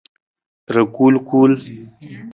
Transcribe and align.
Rakulkul. 0.73 1.51